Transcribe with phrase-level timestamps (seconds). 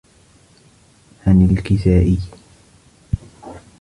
[1.27, 2.17] عَنْ الْكِسَائِيّ